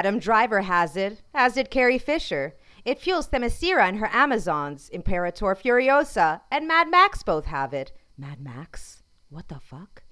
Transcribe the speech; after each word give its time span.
Adam 0.00 0.18
Driver 0.18 0.62
has 0.62 0.96
it, 0.96 1.20
as 1.34 1.52
did 1.52 1.70
Carrie 1.70 1.98
Fisher. 1.98 2.54
It 2.86 2.98
fuels 2.98 3.28
Themyscira 3.28 3.82
and 3.86 3.98
her 3.98 4.08
Amazons. 4.10 4.88
Imperator 4.88 5.54
Furiosa 5.54 6.40
and 6.50 6.66
Mad 6.66 6.90
Max 6.90 7.22
both 7.22 7.44
have 7.44 7.74
it. 7.74 7.92
Mad 8.16 8.40
Max? 8.40 9.02
What 9.28 9.48
the 9.48 9.60
fuck? 9.60 10.02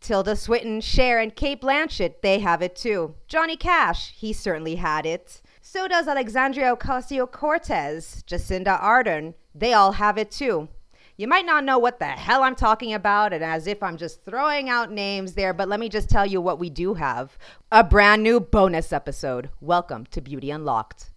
Tilda 0.00 0.34
Swinton, 0.34 0.80
Cher, 0.80 1.20
and 1.20 1.36
Cate 1.36 1.60
Blanchett, 1.60 2.20
they 2.20 2.40
have 2.40 2.62
it 2.62 2.74
too. 2.74 3.14
Johnny 3.28 3.56
Cash, 3.56 4.12
he 4.16 4.32
certainly 4.32 4.74
had 4.74 5.06
it. 5.06 5.40
So 5.60 5.86
does 5.86 6.08
Alexandria 6.08 6.74
Ocasio 6.74 7.30
Cortez, 7.30 8.24
Jacinda 8.26 8.76
Ardern, 8.80 9.34
they 9.54 9.72
all 9.72 9.92
have 9.92 10.18
it 10.18 10.32
too. 10.32 10.68
You 11.18 11.28
might 11.28 11.44
not 11.44 11.64
know 11.64 11.78
what 11.78 11.98
the 11.98 12.06
hell 12.06 12.42
I'm 12.42 12.54
talking 12.54 12.94
about, 12.94 13.34
and 13.34 13.44
as 13.44 13.66
if 13.66 13.82
I'm 13.82 13.98
just 13.98 14.24
throwing 14.24 14.70
out 14.70 14.90
names 14.90 15.34
there, 15.34 15.52
but 15.52 15.68
let 15.68 15.78
me 15.78 15.90
just 15.90 16.08
tell 16.08 16.24
you 16.24 16.40
what 16.40 16.58
we 16.58 16.70
do 16.70 16.94
have 16.94 17.36
a 17.70 17.84
brand 17.84 18.22
new 18.22 18.40
bonus 18.40 18.94
episode. 18.94 19.50
Welcome 19.60 20.06
to 20.06 20.22
Beauty 20.22 20.50
Unlocked. 20.50 21.11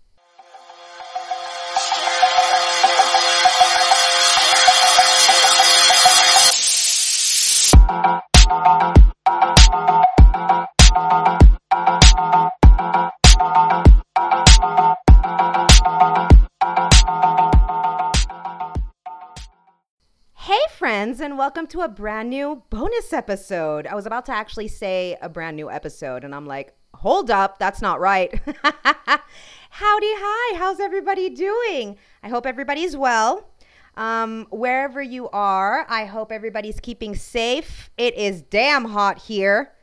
And 21.36 21.40
welcome 21.40 21.68
to 21.68 21.82
a 21.82 21.90
brand 21.90 22.30
new 22.30 22.64
bonus 22.70 23.12
episode. 23.12 23.86
I 23.88 23.94
was 23.94 24.06
about 24.06 24.26
to 24.28 24.32
actually 24.32 24.70
say 24.70 25.18
a 25.22 25.28
brand 25.28 25.58
new 25.58 25.70
episode, 25.70 26.24
and 26.24 26.34
I'm 26.34 26.46
like, 26.46 26.74
hold 26.94 27.30
up, 27.30 27.60
that's 27.60 27.82
not 27.82 28.00
right. 28.00 28.34
Howdy, 29.70 30.14
hi, 30.16 30.58
how's 30.58 30.80
everybody 30.80 31.30
doing? 31.30 31.98
I 32.24 32.30
hope 32.30 32.46
everybody's 32.46 32.96
well. 32.96 33.50
Um, 33.98 34.48
wherever 34.50 35.02
you 35.02 35.28
are, 35.32 35.86
I 35.90 36.06
hope 36.06 36.32
everybody's 36.32 36.80
keeping 36.80 37.16
safe. 37.16 37.90
It 37.98 38.16
is 38.16 38.42
damn 38.42 38.86
hot 38.86 39.24
here. 39.24 39.74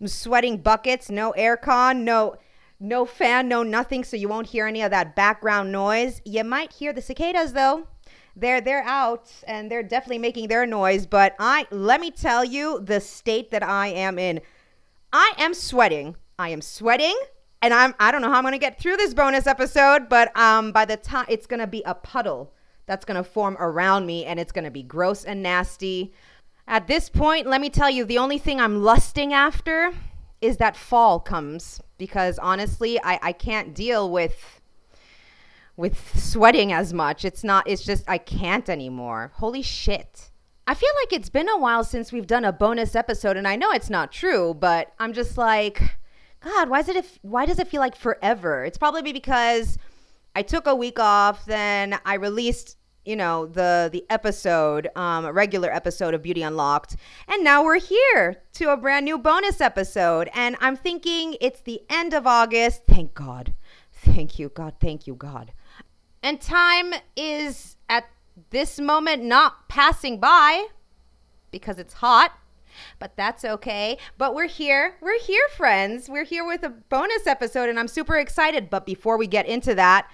I'm 0.00 0.08
sweating 0.08 0.62
buckets, 0.62 1.10
no 1.10 1.34
aircon, 1.36 2.04
no 2.04 2.36
no 2.80 3.04
fan, 3.04 3.48
no 3.48 3.62
nothing, 3.62 4.02
so 4.02 4.16
you 4.16 4.30
won't 4.30 4.46
hear 4.46 4.66
any 4.66 4.80
of 4.80 4.90
that 4.92 5.14
background 5.14 5.70
noise. 5.70 6.22
You 6.24 6.42
might 6.42 6.72
hear 6.72 6.94
the 6.94 7.02
cicadas 7.02 7.52
though. 7.52 7.86
They're 8.34 8.60
they're 8.60 8.84
out 8.84 9.30
and 9.46 9.70
they're 9.70 9.82
definitely 9.82 10.18
making 10.18 10.48
their 10.48 10.66
noise, 10.66 11.06
but 11.06 11.34
I 11.38 11.66
let 11.70 12.00
me 12.00 12.10
tell 12.10 12.44
you 12.44 12.80
the 12.80 13.00
state 13.00 13.50
that 13.50 13.62
I 13.62 13.88
am 13.88 14.18
in. 14.18 14.40
I 15.12 15.32
am 15.38 15.54
sweating. 15.54 16.16
I 16.38 16.48
am 16.48 16.62
sweating 16.62 17.18
and 17.60 17.74
I'm 17.74 17.94
I 18.00 18.10
don't 18.10 18.22
know 18.22 18.30
how 18.30 18.38
I'm 18.38 18.44
going 18.44 18.52
to 18.52 18.58
get 18.58 18.78
through 18.78 18.96
this 18.96 19.14
bonus 19.14 19.46
episode, 19.46 20.08
but 20.08 20.36
um 20.36 20.72
by 20.72 20.84
the 20.84 20.96
time 20.96 21.26
it's 21.28 21.46
going 21.46 21.60
to 21.60 21.66
be 21.66 21.82
a 21.84 21.94
puddle 21.94 22.52
that's 22.86 23.04
going 23.04 23.22
to 23.22 23.28
form 23.28 23.56
around 23.60 24.06
me 24.06 24.24
and 24.24 24.40
it's 24.40 24.52
going 24.52 24.64
to 24.64 24.70
be 24.70 24.82
gross 24.82 25.24
and 25.24 25.42
nasty. 25.42 26.12
At 26.66 26.86
this 26.86 27.08
point, 27.08 27.46
let 27.46 27.60
me 27.60 27.70
tell 27.70 27.90
you, 27.90 28.04
the 28.04 28.18
only 28.18 28.38
thing 28.38 28.60
I'm 28.60 28.82
lusting 28.82 29.32
after 29.32 29.92
is 30.40 30.56
that 30.56 30.76
fall 30.76 31.20
comes 31.20 31.80
because 31.98 32.38
honestly, 32.38 33.00
I, 33.02 33.18
I 33.22 33.32
can't 33.32 33.74
deal 33.74 34.10
with 34.10 34.60
with 35.82 36.16
sweating 36.16 36.72
as 36.72 36.94
much. 36.94 37.24
It's 37.24 37.42
not 37.42 37.68
it's 37.68 37.84
just 37.84 38.08
I 38.08 38.16
can't 38.16 38.68
anymore. 38.68 39.32
Holy 39.34 39.62
shit. 39.62 40.30
I 40.64 40.74
feel 40.74 40.92
like 41.02 41.12
it's 41.12 41.28
been 41.28 41.48
a 41.48 41.58
while 41.58 41.82
since 41.82 42.12
we've 42.12 42.28
done 42.28 42.44
a 42.44 42.52
bonus 42.52 42.94
episode 42.94 43.36
and 43.36 43.48
I 43.48 43.56
know 43.56 43.72
it's 43.72 43.90
not 43.90 44.12
true, 44.12 44.54
but 44.54 44.92
I'm 45.00 45.12
just 45.12 45.36
like 45.36 45.82
god, 46.40 46.68
why 46.68 46.78
is 46.78 46.88
it 46.88 46.94
if 46.94 47.18
why 47.22 47.46
does 47.46 47.58
it 47.58 47.66
feel 47.66 47.80
like 47.80 47.96
forever? 47.96 48.64
It's 48.64 48.78
probably 48.78 49.12
because 49.12 49.76
I 50.36 50.42
took 50.42 50.68
a 50.68 50.74
week 50.74 51.00
off, 51.00 51.44
then 51.46 51.98
I 52.06 52.14
released 52.14 52.76
you 53.04 53.16
know 53.16 53.46
the 53.46 53.88
the 53.90 54.04
episode 54.08 54.88
um 54.94 55.24
a 55.24 55.32
regular 55.32 55.74
episode 55.74 56.14
of 56.14 56.22
beauty 56.22 56.42
unlocked 56.42 56.94
and 57.26 57.42
now 57.42 57.64
we're 57.64 57.80
here 57.80 58.36
to 58.52 58.70
a 58.72 58.76
brand 58.76 59.04
new 59.04 59.18
bonus 59.18 59.60
episode 59.60 60.30
and 60.34 60.54
i'm 60.60 60.76
thinking 60.76 61.36
it's 61.40 61.62
the 61.62 61.82
end 61.90 62.14
of 62.14 62.28
august 62.28 62.82
thank 62.86 63.12
god 63.12 63.54
thank 63.90 64.38
you 64.38 64.48
god 64.50 64.74
thank 64.78 65.08
you 65.08 65.16
god 65.16 65.52
and 66.22 66.40
time 66.40 66.94
is 67.16 67.76
at 67.88 68.08
this 68.50 68.78
moment 68.78 69.22
not 69.22 69.68
passing 69.68 70.18
by 70.18 70.66
because 71.50 71.78
it's 71.78 71.94
hot 71.94 72.32
but 72.98 73.16
that's 73.16 73.44
okay. 73.44 73.98
But 74.18 74.34
we're 74.34 74.48
here. 74.48 74.96
We're 75.00 75.20
here, 75.20 75.46
friends. 75.56 76.08
We're 76.08 76.24
here 76.24 76.44
with 76.44 76.62
a 76.62 76.70
bonus 76.70 77.26
episode, 77.26 77.68
and 77.68 77.78
I'm 77.78 77.88
super 77.88 78.16
excited. 78.16 78.70
But 78.70 78.86
before 78.86 79.16
we 79.16 79.26
get 79.26 79.46
into 79.46 79.74
that, 79.74 80.10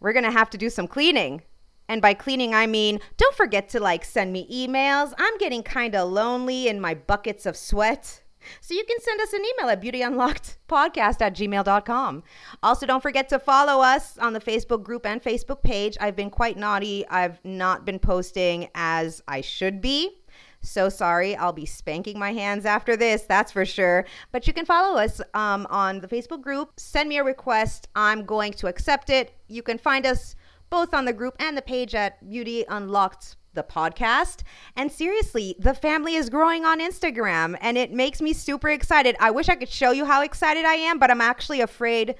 we're 0.00 0.12
going 0.12 0.24
to 0.24 0.30
have 0.30 0.50
to 0.50 0.58
do 0.58 0.70
some 0.70 0.86
cleaning. 0.86 1.42
And 1.88 2.00
by 2.00 2.14
cleaning, 2.14 2.54
I 2.54 2.66
mean, 2.66 3.00
don't 3.16 3.34
forget 3.34 3.68
to 3.70 3.80
like 3.80 4.04
send 4.04 4.32
me 4.32 4.48
emails. 4.50 5.12
I'm 5.18 5.36
getting 5.38 5.62
kind 5.62 5.94
of 5.94 6.10
lonely 6.10 6.68
in 6.68 6.80
my 6.80 6.94
buckets 6.94 7.46
of 7.46 7.56
sweat. 7.56 8.22
So 8.60 8.74
you 8.74 8.84
can 8.84 9.00
send 9.00 9.20
us 9.20 9.32
an 9.32 9.40
email 9.40 9.70
at 9.70 9.82
beautyunlockedpodcast 9.82 11.20
at 11.20 11.34
gmail.com. 11.34 12.22
Also, 12.62 12.86
don't 12.86 13.02
forget 13.02 13.28
to 13.28 13.38
follow 13.38 13.82
us 13.82 14.18
on 14.18 14.32
the 14.32 14.40
Facebook 14.40 14.82
group 14.82 15.06
and 15.06 15.22
Facebook 15.22 15.62
page. 15.62 15.96
I've 16.00 16.16
been 16.16 16.30
quite 16.30 16.56
naughty. 16.56 17.06
I've 17.08 17.44
not 17.44 17.84
been 17.84 17.98
posting 17.98 18.68
as 18.74 19.22
I 19.28 19.40
should 19.40 19.80
be. 19.80 20.20
So 20.64 20.88
sorry. 20.88 21.36
I'll 21.36 21.52
be 21.52 21.66
spanking 21.66 22.18
my 22.18 22.32
hands 22.32 22.64
after 22.64 22.96
this, 22.96 23.22
that's 23.22 23.52
for 23.52 23.64
sure. 23.64 24.06
But 24.32 24.46
you 24.46 24.52
can 24.52 24.64
follow 24.64 24.98
us 24.98 25.20
um, 25.34 25.66
on 25.68 26.00
the 26.00 26.08
Facebook 26.08 26.40
group. 26.40 26.72
Send 26.78 27.08
me 27.08 27.18
a 27.18 27.24
request. 27.24 27.88
I'm 27.94 28.24
going 28.24 28.52
to 28.54 28.66
accept 28.66 29.10
it. 29.10 29.34
You 29.48 29.62
can 29.62 29.78
find 29.78 30.06
us 30.06 30.34
both 30.74 30.92
on 30.92 31.04
the 31.04 31.12
group 31.12 31.36
and 31.38 31.56
the 31.56 31.62
page 31.62 31.94
at 31.94 32.28
Beauty 32.28 32.64
Unlocked 32.68 33.36
the 33.52 33.62
podcast. 33.62 34.42
And 34.74 34.90
seriously, 34.90 35.54
the 35.60 35.72
family 35.72 36.16
is 36.16 36.28
growing 36.28 36.64
on 36.64 36.80
Instagram 36.80 37.56
and 37.60 37.78
it 37.78 37.92
makes 37.92 38.20
me 38.20 38.32
super 38.32 38.70
excited. 38.70 39.14
I 39.20 39.30
wish 39.30 39.48
I 39.48 39.54
could 39.54 39.68
show 39.68 39.92
you 39.92 40.04
how 40.04 40.22
excited 40.22 40.64
I 40.64 40.74
am, 40.74 40.98
but 40.98 41.12
I'm 41.12 41.20
actually 41.20 41.60
afraid 41.60 42.16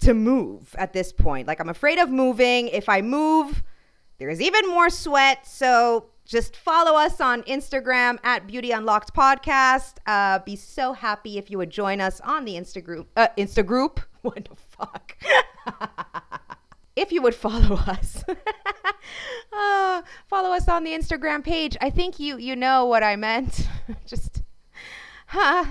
to 0.00 0.12
move 0.12 0.74
at 0.76 0.92
this 0.92 1.14
point. 1.14 1.48
Like, 1.48 1.60
I'm 1.60 1.70
afraid 1.70 1.98
of 1.98 2.10
moving. 2.10 2.68
If 2.68 2.90
I 2.90 3.00
move, 3.00 3.62
there's 4.18 4.42
even 4.42 4.68
more 4.68 4.90
sweat. 4.90 5.46
So 5.46 6.10
just 6.26 6.58
follow 6.58 6.98
us 6.98 7.22
on 7.22 7.42
Instagram 7.44 8.18
at 8.22 8.46
Beauty 8.46 8.72
Unlocked 8.72 9.14
Podcast. 9.14 9.94
Uh, 10.04 10.40
be 10.40 10.56
so 10.56 10.92
happy 10.92 11.38
if 11.38 11.50
you 11.50 11.56
would 11.56 11.70
join 11.70 12.02
us 12.02 12.20
on 12.20 12.44
the 12.44 12.52
Insta 12.52 12.84
group. 12.84 13.08
Uh, 13.16 13.28
Insta 13.38 13.64
group? 13.64 14.00
What 14.20 14.44
the 14.44 14.56
fuck? 14.76 15.16
if 16.96 17.12
you 17.12 17.22
would 17.22 17.34
follow 17.46 17.76
us, 17.76 18.24
uh, 19.52 20.02
follow 20.26 20.50
us 20.50 20.68
on 20.68 20.84
the 20.84 20.92
Instagram 20.92 21.44
page. 21.44 21.76
I 21.80 21.90
think 21.90 22.18
you 22.18 22.38
you 22.38 22.56
know 22.56 22.86
what 22.86 23.02
I 23.02 23.16
meant. 23.16 23.68
Just, 24.06 24.42
uh, 25.32 25.64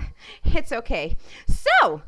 it's 0.46 0.72
okay. 0.72 1.18
So 1.48 2.02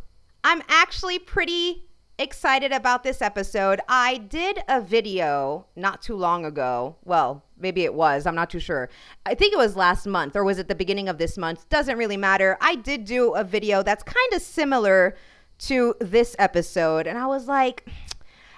I'm 0.44 0.62
actually 0.68 1.20
pretty 1.20 1.86
excited 2.20 2.72
about 2.72 3.04
this 3.04 3.22
episode. 3.22 3.82
I 3.88 4.18
did 4.18 4.60
a 4.68 4.80
video 4.82 5.66
not 5.76 6.02
too 6.02 6.16
long 6.16 6.46
ago. 6.46 6.96
Well, 7.04 7.44
maybe 7.58 7.84
it 7.84 7.94
was. 7.94 8.26
I'm 8.26 8.36
not 8.36 8.50
too 8.50 8.60
sure. 8.60 8.90
I 9.26 9.34
think 9.34 9.54
it 9.54 9.58
was 9.58 9.76
last 9.76 10.06
month 10.06 10.36
or 10.36 10.44
was 10.44 10.60
it 10.60 10.68
the 10.68 10.76
beginning 10.76 11.10
of 11.10 11.18
this 11.18 11.38
month? 11.38 11.68
Doesn't 11.70 11.98
really 11.98 12.18
matter. 12.18 12.58
I 12.62 12.76
did 12.76 13.06
do 13.06 13.34
a 13.34 13.44
video 13.44 13.82
that's 13.82 14.04
kind 14.04 14.34
of 14.34 14.42
similar 14.42 15.16
to 15.60 15.96
this 16.00 16.36
episode. 16.40 17.08
And 17.08 17.18
I 17.18 17.26
was 17.26 17.48
like, 17.48 17.88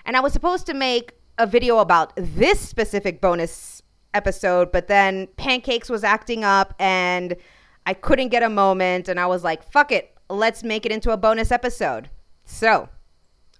and 0.06 0.16
I 0.16 0.20
was 0.20 0.34
supposed 0.34 0.66
to 0.68 0.74
make 0.74 1.14
a 1.38 1.48
video 1.48 1.80
about 1.80 2.14
this 2.16 2.60
specific 2.60 3.20
bonus 3.22 3.82
episode, 4.14 4.72
but 4.72 4.88
then 4.88 5.28
Pancakes 5.38 5.90
was 5.90 6.04
acting 6.04 6.44
up 6.44 6.74
and 6.80 7.36
I 7.86 7.94
couldn't 7.94 8.30
get 8.30 8.44
a 8.44 8.50
moment. 8.50 9.10
And 9.10 9.20
I 9.20 9.26
was 9.26 9.44
like, 9.44 9.70
fuck 9.72 9.92
it. 9.92 10.16
Let's 10.30 10.64
make 10.64 10.86
it 10.86 10.92
into 10.92 11.12
a 11.12 11.18
bonus 11.18 11.52
episode. 11.52 12.10
So, 12.46 12.90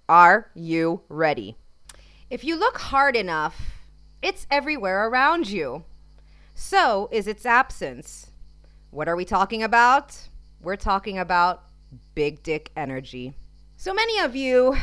are 0.08 0.50
you 0.54 1.02
ready? 1.08 1.56
If 2.30 2.42
you 2.42 2.56
look 2.56 2.78
hard 2.78 3.14
enough, 3.14 3.72
it's 4.22 4.46
everywhere 4.50 5.08
around 5.08 5.48
you. 5.48 5.84
So 6.54 7.08
is 7.12 7.28
its 7.28 7.44
absence. 7.44 8.30
What 8.90 9.08
are 9.08 9.16
we 9.16 9.24
talking 9.24 9.62
about? 9.62 10.16
We're 10.60 10.76
talking 10.76 11.18
about 11.18 11.64
big 12.14 12.42
dick 12.42 12.72
energy. 12.76 13.34
So 13.76 13.92
many 13.92 14.18
of 14.20 14.34
you 14.34 14.76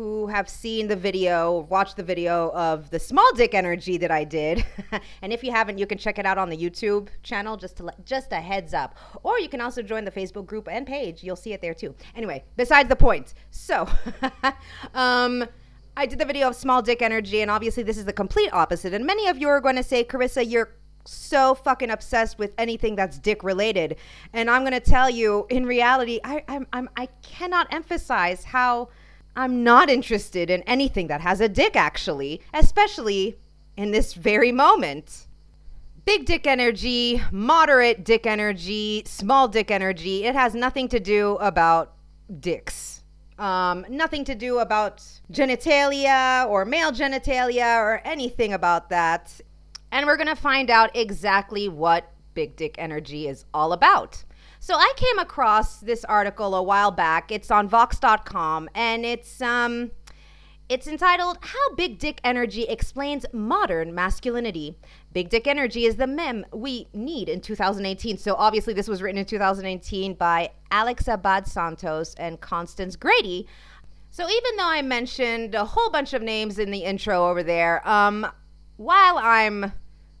who 0.00 0.26
have 0.28 0.48
seen 0.48 0.88
the 0.88 0.96
video, 0.96 1.66
watched 1.68 1.98
the 1.98 2.02
video 2.02 2.50
of 2.52 2.88
the 2.88 2.98
small 2.98 3.30
dick 3.34 3.52
energy 3.52 3.98
that 3.98 4.10
I 4.10 4.24
did, 4.24 4.64
and 5.20 5.30
if 5.30 5.44
you 5.44 5.52
haven't, 5.52 5.76
you 5.76 5.86
can 5.86 5.98
check 5.98 6.18
it 6.18 6.24
out 6.24 6.38
on 6.38 6.48
the 6.48 6.56
YouTube 6.56 7.08
channel. 7.22 7.54
Just 7.54 7.76
to 7.76 7.90
just 8.06 8.32
a 8.32 8.36
heads 8.36 8.72
up, 8.72 8.96
or 9.22 9.38
you 9.38 9.46
can 9.46 9.60
also 9.60 9.82
join 9.82 10.06
the 10.06 10.10
Facebook 10.10 10.46
group 10.46 10.68
and 10.70 10.86
page. 10.86 11.22
You'll 11.22 11.36
see 11.36 11.52
it 11.52 11.60
there 11.60 11.74
too. 11.74 11.94
Anyway, 12.16 12.42
besides 12.56 12.88
the 12.88 12.96
point. 12.96 13.34
So, 13.50 13.86
um, 14.94 15.44
I 15.98 16.06
did 16.06 16.18
the 16.18 16.24
video 16.24 16.48
of 16.48 16.56
small 16.56 16.80
dick 16.80 17.02
energy, 17.02 17.42
and 17.42 17.50
obviously 17.50 17.82
this 17.82 17.98
is 17.98 18.06
the 18.06 18.14
complete 18.14 18.54
opposite. 18.54 18.94
And 18.94 19.04
many 19.04 19.28
of 19.28 19.36
you 19.36 19.48
are 19.48 19.60
going 19.60 19.76
to 19.76 19.82
say, 19.82 20.02
Carissa, 20.02 20.50
you're 20.50 20.76
so 21.04 21.54
fucking 21.54 21.90
obsessed 21.90 22.38
with 22.38 22.54
anything 22.56 22.96
that's 22.96 23.18
dick 23.18 23.44
related. 23.44 23.96
And 24.32 24.48
I'm 24.48 24.64
gonna 24.64 24.80
tell 24.80 25.10
you, 25.10 25.46
in 25.50 25.66
reality, 25.66 26.20
I 26.24 26.42
I'm, 26.48 26.66
I'm 26.72 26.88
I 26.96 27.06
cannot 27.20 27.66
emphasize 27.70 28.44
how 28.44 28.88
I'm 29.36 29.62
not 29.62 29.88
interested 29.88 30.50
in 30.50 30.62
anything 30.62 31.06
that 31.08 31.20
has 31.20 31.40
a 31.40 31.48
dick. 31.48 31.76
Actually, 31.76 32.40
especially 32.52 33.38
in 33.76 33.90
this 33.90 34.14
very 34.14 34.52
moment. 34.52 35.26
Big 36.04 36.24
dick 36.26 36.46
energy, 36.46 37.22
moderate 37.30 38.04
dick 38.04 38.26
energy, 38.26 39.02
small 39.06 39.48
dick 39.48 39.70
energy. 39.70 40.24
It 40.24 40.34
has 40.34 40.54
nothing 40.54 40.88
to 40.88 41.00
do 41.00 41.36
about 41.36 41.92
dicks. 42.40 43.02
Um, 43.38 43.86
nothing 43.88 44.24
to 44.24 44.34
do 44.34 44.58
about 44.58 45.02
genitalia 45.32 46.46
or 46.46 46.64
male 46.64 46.92
genitalia 46.92 47.78
or 47.78 48.02
anything 48.04 48.52
about 48.52 48.90
that. 48.90 49.40
And 49.92 50.06
we're 50.06 50.16
going 50.16 50.28
to 50.28 50.36
find 50.36 50.68
out 50.70 50.94
exactly 50.94 51.68
what 51.68 52.12
big 52.34 52.56
dick 52.56 52.74
energy 52.78 53.28
is 53.28 53.44
all 53.54 53.72
about. 53.72 54.24
So 54.62 54.74
I 54.74 54.92
came 54.94 55.18
across 55.18 55.78
this 55.78 56.04
article 56.04 56.54
a 56.54 56.62
while 56.62 56.90
back. 56.90 57.32
It's 57.32 57.50
on 57.50 57.66
vox.com 57.66 58.68
and 58.74 59.06
it's 59.06 59.40
um 59.40 59.90
it's 60.68 60.86
entitled 60.86 61.38
How 61.40 61.74
Big 61.76 61.98
Dick 61.98 62.20
Energy 62.22 62.64
Explains 62.64 63.24
Modern 63.32 63.94
Masculinity. 63.94 64.76
Big 65.14 65.30
Dick 65.30 65.46
Energy 65.46 65.86
is 65.86 65.96
the 65.96 66.06
meme 66.06 66.44
we 66.52 66.88
need 66.92 67.30
in 67.30 67.40
2018. 67.40 68.18
So 68.18 68.34
obviously 68.34 68.74
this 68.74 68.86
was 68.86 69.00
written 69.00 69.18
in 69.18 69.24
2018 69.24 70.12
by 70.12 70.50
Alex 70.70 71.08
Abad 71.08 71.46
Santos 71.46 72.14
and 72.16 72.38
Constance 72.38 72.96
Grady. 72.96 73.46
So 74.10 74.28
even 74.28 74.56
though 74.58 74.68
I 74.68 74.82
mentioned 74.82 75.54
a 75.54 75.64
whole 75.64 75.90
bunch 75.90 76.12
of 76.12 76.20
names 76.20 76.58
in 76.58 76.70
the 76.70 76.84
intro 76.84 77.30
over 77.30 77.42
there, 77.42 77.86
um, 77.88 78.26
while 78.76 79.16
I'm 79.16 79.72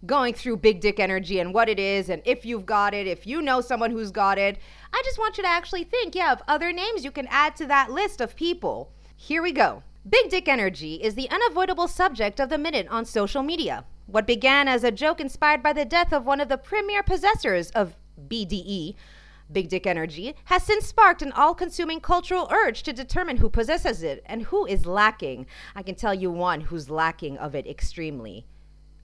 going 0.06 0.34
through 0.34 0.56
big 0.56 0.80
dick 0.80 0.98
energy 0.98 1.40
and 1.40 1.52
what 1.52 1.68
it 1.68 1.78
is 1.78 2.08
and 2.08 2.22
if 2.24 2.46
you've 2.46 2.66
got 2.66 2.94
it, 2.94 3.06
if 3.06 3.26
you 3.26 3.42
know 3.42 3.60
someone 3.60 3.90
who's 3.90 4.10
got 4.10 4.38
it, 4.38 4.58
I 4.92 5.02
just 5.04 5.18
want 5.18 5.36
you 5.36 5.42
to 5.42 5.48
actually 5.48 5.84
think, 5.84 6.14
yeah, 6.14 6.32
of 6.32 6.42
other 6.48 6.72
names 6.72 7.04
you 7.04 7.10
can 7.10 7.26
add 7.28 7.56
to 7.56 7.66
that 7.66 7.90
list 7.90 8.20
of 8.20 8.36
people. 8.36 8.92
Here 9.16 9.42
we 9.42 9.52
go. 9.52 9.82
Big 10.08 10.30
dick 10.30 10.48
energy 10.48 10.94
is 10.94 11.14
the 11.14 11.28
unavoidable 11.30 11.86
subject 11.86 12.40
of 12.40 12.48
the 12.48 12.56
minute 12.56 12.88
on 12.88 13.04
social 13.04 13.42
media. 13.42 13.84
What 14.06 14.26
began 14.26 14.66
as 14.66 14.82
a 14.82 14.90
joke 14.90 15.20
inspired 15.20 15.62
by 15.62 15.74
the 15.74 15.84
death 15.84 16.12
of 16.12 16.24
one 16.24 16.40
of 16.40 16.48
the 16.48 16.56
premier 16.56 17.02
possessors 17.02 17.70
of 17.70 17.94
BDE, 18.28 18.94
Big 19.52 19.68
Dick 19.68 19.86
Energy, 19.86 20.34
has 20.46 20.62
since 20.62 20.86
sparked 20.86 21.22
an 21.22 21.32
all 21.32 21.54
consuming 21.54 22.00
cultural 22.00 22.48
urge 22.50 22.82
to 22.84 22.92
determine 22.92 23.36
who 23.36 23.50
possesses 23.50 24.02
it 24.02 24.22
and 24.26 24.42
who 24.44 24.66
is 24.66 24.86
lacking. 24.86 25.46
I 25.76 25.82
can 25.82 25.94
tell 25.94 26.14
you 26.14 26.30
one 26.30 26.62
who's 26.62 26.90
lacking 26.90 27.36
of 27.38 27.54
it 27.54 27.66
extremely. 27.66 28.46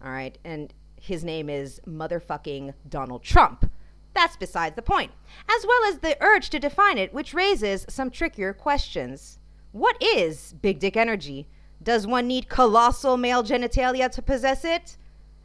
All 0.05 0.11
right. 0.11 0.37
And 0.45 0.73
his 1.07 1.25
name 1.25 1.49
is 1.49 1.81
motherfucking 1.87 2.75
Donald 2.89 3.23
Trump. 3.23 3.71
That's 4.15 4.37
besides 4.37 4.77
the 4.77 4.83
point, 4.83 5.13
as 5.49 5.67
well 5.67 5.85
as 5.85 5.99
the 5.99 6.17
urge 6.23 6.51
to 6.51 6.59
define 6.59 6.99
it, 6.99 7.13
which 7.13 7.35
raises 7.35 7.85
some 7.89 8.11
trickier 8.11 8.53
questions. 8.53 9.39
What 9.73 10.03
is 10.03 10.55
big 10.63 10.79
dick 10.79 10.97
energy? 10.97 11.47
Does 11.83 12.07
one 12.07 12.27
need 12.27 12.49
colossal 12.49 13.17
male 13.17 13.45
genitalia 13.45 14.11
to 14.11 14.23
possess 14.23 14.65
it? 14.65 14.97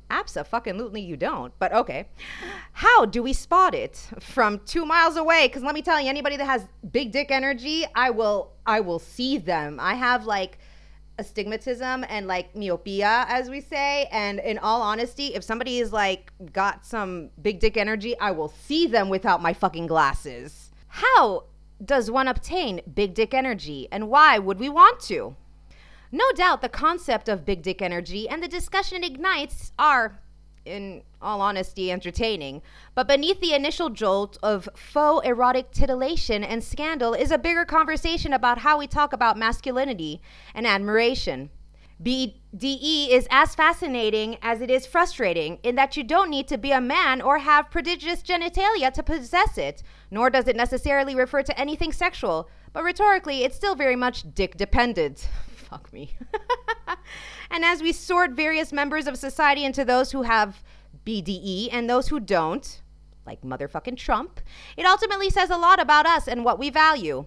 Absolutely, 0.10 1.02
you 1.02 1.16
don't. 1.16 1.54
But 1.60 1.74
okay. 1.74 2.08
How 2.74 3.06
do 3.06 3.24
we 3.24 3.34
spot 3.34 3.74
it 3.74 4.10
from 4.20 4.60
two 4.66 4.86
miles 4.86 5.16
away? 5.16 5.48
Because 5.48 5.64
let 5.64 5.74
me 5.74 5.82
tell 5.82 6.02
you, 6.02 6.10
anybody 6.10 6.38
that 6.38 6.46
has 6.46 6.68
big 6.92 7.12
dick 7.12 7.32
energy, 7.32 7.86
I 7.96 8.10
will, 8.10 8.52
I 8.66 8.82
will 8.82 9.00
see 9.00 9.38
them. 9.38 9.80
I 9.80 9.96
have 9.96 10.26
like 10.26 10.58
astigmatism 11.22 12.04
and 12.10 12.28
like 12.28 12.54
myopia, 12.54 13.26
as 13.30 13.50
we 13.50 13.62
say. 13.62 14.10
And 14.12 14.40
in 14.40 14.58
all 14.58 14.82
honesty, 14.82 15.28
if 15.28 15.44
somebody 15.44 15.80
is 15.80 15.94
like 15.94 16.34
got 16.52 16.86
some 16.86 17.30
big 17.42 17.62
dick 17.62 17.78
energy, 17.78 18.20
I 18.20 18.32
will 18.32 18.50
see 18.50 18.88
them 18.88 19.08
without 19.08 19.42
my 19.42 19.54
fucking 19.54 19.88
glasses. 19.88 20.72
How 20.88 21.46
does 21.84 22.12
one 22.12 22.28
obtain 22.28 22.82
big 22.94 23.14
dick 23.14 23.34
energy 23.34 23.88
and 23.92 24.10
why 24.10 24.38
would 24.38 24.60
we 24.60 24.68
want 24.68 25.00
to? 25.02 25.36
No 26.12 26.30
doubt 26.34 26.62
the 26.62 26.70
concept 26.70 27.30
of 27.30 27.46
big 27.46 27.62
dick 27.62 27.82
energy 27.82 28.28
and 28.28 28.44
the 28.44 28.48
discussion 28.50 29.02
it 29.04 29.12
ignites 29.12 29.72
are, 29.80 30.20
in 30.66 31.04
all 31.22 31.42
honesty, 31.42 31.92
entertaining. 31.92 32.62
But 32.96 33.08
beneath 33.08 33.40
the 33.42 33.54
initial 33.54 33.90
jolt 33.90 34.38
of 34.44 34.70
faux 34.76 35.26
erotic 35.26 35.72
titillation 35.72 36.44
and 36.44 36.64
scandal 36.64 37.14
is 37.14 37.32
a 37.32 37.38
bigger 37.38 37.66
conversation 37.66 38.34
about 38.34 38.60
how 38.60 38.78
we 38.78 38.88
talk 38.88 39.14
about 39.14 39.38
masculinity 39.38 40.22
and 40.54 40.68
admiration. 40.68 41.50
BDE 42.04 43.10
is 43.10 43.28
as 43.30 43.54
fascinating 43.54 44.38
as 44.42 44.60
it 44.60 44.72
is 44.72 44.88
frustrating 44.88 45.60
in 45.62 45.76
that 45.76 45.96
you 45.96 46.04
don't 46.04 46.32
need 46.32 46.48
to 46.48 46.58
be 46.58 46.72
a 46.72 46.82
man 46.82 47.22
or 47.22 47.38
have 47.38 47.70
prodigious 47.70 48.24
genitalia 48.24 48.92
to 48.92 49.04
possess 49.04 49.58
it, 49.58 49.84
nor 50.10 50.32
does 50.32 50.48
it 50.48 50.56
necessarily 50.56 51.14
refer 51.14 51.44
to 51.44 51.60
anything 51.60 51.92
sexual, 51.92 52.50
but 52.74 52.84
rhetorically, 52.84 53.44
it's 53.44 53.56
still 53.56 53.76
very 53.76 53.96
much 53.96 54.34
dick 54.34 54.58
dependent. 54.58 55.30
Fuck 55.72 55.92
me. 55.92 56.16
and 57.50 57.66
as 57.66 57.82
we 57.82 57.92
sort 57.92 58.32
various 58.32 58.72
members 58.72 59.08
of 59.08 59.18
society 59.18 59.66
into 59.66 59.84
those 59.84 60.12
who 60.12 60.22
have 60.22 60.62
BDE 61.06 61.70
and 61.72 61.90
those 61.90 62.10
who 62.10 62.20
don't, 62.20 62.82
like 63.26 63.42
motherfucking 63.42 63.98
Trump, 63.98 64.40
it 64.78 64.86
ultimately 64.86 65.32
says 65.32 65.50
a 65.50 65.58
lot 65.58 65.82
about 65.82 66.06
us 66.06 66.28
and 66.28 66.46
what 66.46 66.60
we 66.60 66.70
value. 66.70 67.26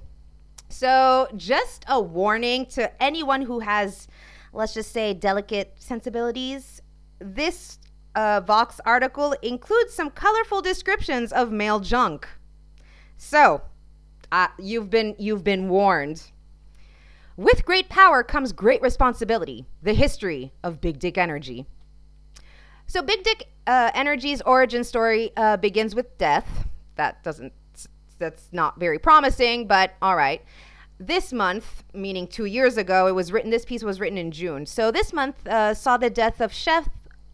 So, 0.69 1.27
just 1.37 1.85
a 1.89 2.01
warning 2.01 2.67
to 2.67 3.03
anyone 3.03 3.43
who 3.43 3.61
has 3.61 4.07
let's 4.55 4.75
just 4.75 4.93
say, 4.93 5.13
delicate 5.13 5.75
sensibilities. 5.79 6.81
This 7.19 7.79
uh, 8.15 8.41
Vox 8.41 8.81
article 8.87 9.35
includes 9.43 9.93
some 9.93 10.11
colorful 10.11 10.63
descriptions 10.63 11.33
of 11.33 11.51
male 11.51 11.81
junk. 11.81 12.29
So, 13.17 13.63
uh, 14.33 14.49
you've 14.59 14.91
been 14.91 15.15
you've 15.19 15.45
been 15.45 15.69
warned. 15.69 16.31
With 17.37 17.65
great 17.65 17.89
power 17.89 18.23
comes 18.23 18.53
great 18.53 18.81
responsibility. 18.83 19.67
The 19.83 19.95
history 19.95 20.53
of 20.63 20.81
Big 20.81 20.99
Dick 20.99 21.19
Energy. 21.19 21.67
So, 22.87 23.03
Big 23.03 23.23
Dick 23.23 23.49
uh, 23.67 23.91
Energy's 23.95 24.41
origin 24.43 24.85
story 24.85 25.33
uh, 25.37 25.57
begins 25.57 25.95
with 25.95 26.17
death. 26.19 26.69
That 26.97 27.23
doesn't. 27.25 27.53
That's 28.19 28.49
not 28.53 28.79
very 28.79 28.99
promising, 28.99 29.67
but 29.67 29.95
all 30.01 30.15
right 30.15 30.41
this 30.99 31.33
month, 31.33 31.85
meaning 31.93 32.27
two 32.27 32.45
years 32.45 32.77
ago, 32.77 33.07
it 33.07 33.13
was 33.13 33.33
written. 33.33 33.51
This 33.51 33.65
piece 33.65 33.83
was 33.83 34.01
written 34.01 34.19
in 34.19 34.31
June. 34.31 34.67
So 34.67 34.91
this 34.91 35.13
month 35.13 35.47
uh, 35.47 35.75
saw 35.75 35.97
the 35.97 36.11
death 36.11 36.41
of 36.41 36.53
chef, 36.53 36.89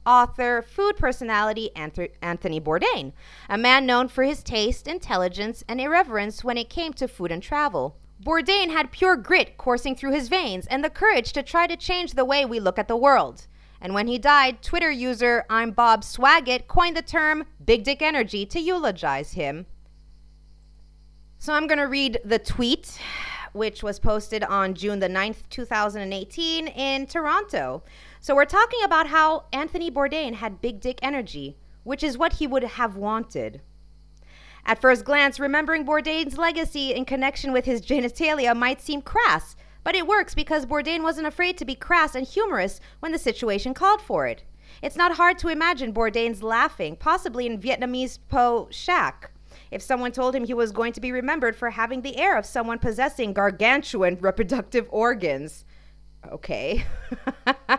author, 0.07 0.63
food 0.63 0.97
personality 0.97 1.71
Anthony 1.77 2.61
Bourdain, 2.61 3.13
a 3.49 3.59
man 3.59 3.87
known 3.87 4.09
for 4.09 4.25
his 4.25 4.43
taste, 4.43 4.89
intelligence, 4.89 5.63
and 5.69 5.81
irreverence 5.81 6.43
when 6.43 6.57
it 6.57 6.71
came 6.71 6.93
to 6.95 7.07
food 7.07 7.31
and 7.31 7.43
travel. 7.43 7.97
Bourdain 8.23 8.71
had 8.71 8.93
pure 8.93 9.17
grit 9.17 9.57
coursing 9.57 9.97
through 9.97 10.13
his 10.13 10.29
veins 10.29 10.67
and 10.67 10.85
the 10.85 10.91
courage 10.91 11.33
to 11.33 11.43
try 11.43 11.67
to 11.67 11.77
change 11.77 12.13
the 12.13 12.25
way 12.25 12.45
we 12.45 12.61
look 12.61 12.79
at 12.79 12.89
the 12.89 12.97
world. 12.97 13.47
And 13.81 13.95
when 13.95 14.09
he 14.09 14.19
died, 14.19 14.61
Twitter 14.61 14.91
user 14.91 15.45
I'm 15.49 15.71
Bob 15.71 16.03
Swaggett 16.03 16.67
coined 16.67 16.97
the 16.97 17.03
term 17.03 17.47
big 17.65 17.83
dick 17.83 18.03
energy 18.03 18.45
to 18.47 18.61
eulogize 18.61 19.33
him. 19.33 19.65
So 21.39 21.55
I'm 21.55 21.67
going 21.67 21.79
to 21.79 21.85
read 21.85 22.21
the 22.23 22.39
tweet 22.39 22.99
which 23.53 23.83
was 23.83 23.99
posted 23.99 24.45
on 24.45 24.75
June 24.75 25.01
the 25.01 25.09
9th, 25.09 25.49
2018 25.51 26.69
in 26.69 27.07
Toronto. 27.07 27.83
So 28.21 28.35
we're 28.35 28.45
talking 28.45 28.81
about 28.85 29.09
how 29.09 29.45
Anthony 29.53 29.91
Bourdain 29.91 30.35
had 30.35 30.61
big 30.61 30.81
dick 30.81 30.99
energy, 31.03 31.57
which 31.83 32.03
is 32.03 32.19
what 32.19 32.35
he 32.35 32.47
would 32.47 32.65
have 32.65 32.97
wanted. 32.97 33.61
At 34.65 34.81
first 34.81 35.05
glance, 35.05 35.41
remembering 35.41 35.85
Bourdain's 35.85 36.39
legacy 36.39 36.95
in 36.95 37.05
connection 37.05 37.53
with 37.53 37.65
his 37.65 37.81
genitalia 37.81 38.57
might 38.57 38.81
seem 38.81 39.03
crass, 39.03 39.57
but 39.83 39.95
it 39.95 40.07
works 40.07 40.35
because 40.35 40.67
Bourdain 40.67 41.03
wasn't 41.03 41.27
afraid 41.27 41.57
to 41.59 41.65
be 41.65 41.75
crass 41.75 42.15
and 42.15 42.27
humorous 42.27 42.81
when 43.01 43.13
the 43.13 43.19
situation 43.19 43.75
called 43.75 44.01
for 44.01 44.27
it. 44.27 44.45
It's 44.83 44.97
not 44.97 45.17
hard 45.17 45.39
to 45.39 45.49
imagine 45.49 45.93
Bourdain's 45.93 46.43
laughing, 46.43 46.97
possibly 46.97 47.47
in 47.47 47.61
Vietnamese 47.61 48.19
pho 48.29 48.69
shack, 48.71 49.33
if 49.71 49.83
someone 49.83 50.13
told 50.13 50.35
him 50.35 50.45
he 50.45 50.55
was 50.55 50.73
going 50.73 50.93
to 50.93 51.01
be 51.01 51.13
remembered 51.13 51.57
for 51.57 51.71
having 51.71 52.03
the 52.03 52.17
air 52.17 52.37
of 52.37 52.47
someone 52.47 52.79
possessing 52.79 53.33
gargantuan 53.33 54.17
reproductive 54.21 54.87
organs. 54.91 55.65
Okay. 56.31 56.85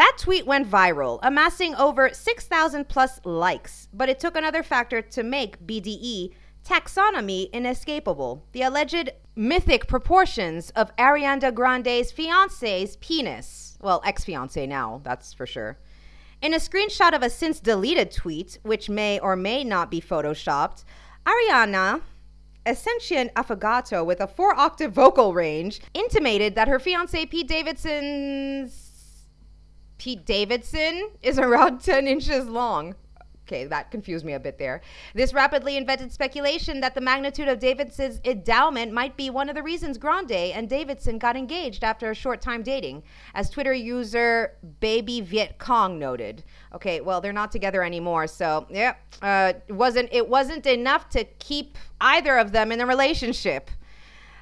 that 0.00 0.16
tweet 0.16 0.46
went 0.46 0.66
viral, 0.66 1.18
amassing 1.22 1.74
over 1.74 2.08
6,000 2.08 2.88
plus 2.88 3.20
likes, 3.22 3.86
but 3.92 4.08
it 4.08 4.18
took 4.18 4.34
another 4.34 4.62
factor 4.62 5.02
to 5.02 5.22
make 5.22 5.66
BDE 5.66 6.32
taxonomy 6.64 7.52
inescapable 7.52 8.42
the 8.52 8.62
alleged 8.62 9.10
mythic 9.36 9.86
proportions 9.86 10.70
of 10.70 10.96
Ariana 10.96 11.52
Grande's 11.52 12.10
fiance's 12.10 12.96
penis. 12.96 13.76
Well, 13.82 14.00
ex 14.02 14.24
fiance 14.24 14.66
now, 14.66 15.02
that's 15.04 15.34
for 15.34 15.46
sure. 15.46 15.78
In 16.40 16.54
a 16.54 16.56
screenshot 16.56 17.14
of 17.14 17.22
a 17.22 17.28
since 17.28 17.60
deleted 17.60 18.10
tweet, 18.10 18.58
which 18.62 18.88
may 18.88 19.18
or 19.18 19.36
may 19.36 19.64
not 19.64 19.90
be 19.90 20.00
photoshopped, 20.00 20.82
Ariana 21.26 22.00
Ascension 22.64 23.28
Affogato, 23.36 24.02
with 24.02 24.20
a 24.20 24.26
four 24.26 24.58
octave 24.58 24.92
vocal 24.92 25.34
range, 25.34 25.82
intimated 25.92 26.54
that 26.54 26.68
her 26.68 26.78
fiance 26.78 27.26
Pete 27.26 27.48
Davidson's 27.48 28.89
Pete 30.00 30.24
Davidson 30.24 31.10
is 31.22 31.38
around 31.38 31.80
10 31.82 32.08
inches 32.08 32.46
long. 32.46 32.94
Okay, 33.46 33.66
that 33.66 33.90
confused 33.90 34.24
me 34.24 34.32
a 34.32 34.40
bit 34.40 34.56
there. 34.58 34.80
This 35.12 35.34
rapidly 35.34 35.76
invented 35.76 36.10
speculation 36.10 36.80
that 36.80 36.94
the 36.94 37.02
magnitude 37.02 37.48
of 37.48 37.58
Davidson's 37.58 38.18
endowment 38.24 38.92
might 38.92 39.14
be 39.18 39.28
one 39.28 39.50
of 39.50 39.56
the 39.56 39.62
reasons 39.62 39.98
Grande 39.98 40.32
and 40.32 40.70
Davidson 40.70 41.18
got 41.18 41.36
engaged 41.36 41.84
after 41.84 42.10
a 42.10 42.14
short 42.14 42.40
time 42.40 42.62
dating, 42.62 43.02
as 43.34 43.50
Twitter 43.50 43.74
user 43.74 44.52
Baby 44.78 45.20
Viet 45.20 45.58
Cong 45.58 45.98
noted. 45.98 46.44
Okay, 46.74 47.02
well 47.02 47.20
they're 47.20 47.32
not 47.34 47.52
together 47.52 47.82
anymore, 47.82 48.26
so 48.26 48.66
yeah, 48.70 48.94
uh, 49.20 49.52
it 49.68 49.74
wasn't 49.74 50.08
it 50.12 50.26
wasn't 50.26 50.64
enough 50.64 51.10
to 51.10 51.24
keep 51.24 51.76
either 52.00 52.38
of 52.38 52.52
them 52.52 52.72
in 52.72 52.80
a 52.80 52.86
relationship. 52.86 53.70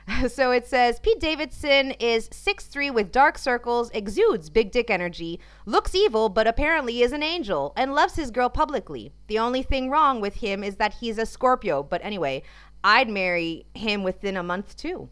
so 0.28 0.50
it 0.50 0.66
says 0.66 1.00
Pete 1.00 1.20
Davidson 1.20 1.92
is 1.92 2.28
6'3 2.30 2.92
with 2.92 3.12
dark 3.12 3.38
circles, 3.38 3.90
exudes 3.92 4.50
big 4.50 4.70
dick 4.70 4.90
energy, 4.90 5.40
looks 5.66 5.94
evil 5.94 6.28
but 6.28 6.46
apparently 6.46 7.02
is 7.02 7.12
an 7.12 7.22
angel, 7.22 7.72
and 7.76 7.94
loves 7.94 8.16
his 8.16 8.30
girl 8.30 8.48
publicly. 8.48 9.12
The 9.26 9.38
only 9.38 9.62
thing 9.62 9.90
wrong 9.90 10.20
with 10.20 10.36
him 10.36 10.64
is 10.64 10.76
that 10.76 10.94
he's 10.94 11.18
a 11.18 11.26
Scorpio, 11.26 11.82
but 11.82 12.04
anyway, 12.04 12.42
I'd 12.82 13.08
marry 13.08 13.66
him 13.74 14.02
within 14.02 14.36
a 14.36 14.42
month 14.42 14.76
too. 14.76 15.08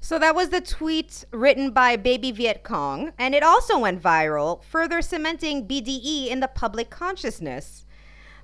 So 0.00 0.18
that 0.18 0.34
was 0.34 0.48
the 0.48 0.60
tweet 0.60 1.24
written 1.30 1.70
by 1.70 1.96
Baby 1.96 2.32
Viet 2.32 2.64
Cong, 2.64 3.12
and 3.18 3.34
it 3.34 3.44
also 3.44 3.78
went 3.78 4.02
viral, 4.02 4.62
further 4.64 5.00
cementing 5.00 5.66
BDE 5.66 6.28
in 6.28 6.40
the 6.40 6.48
public 6.48 6.90
consciousness. 6.90 7.86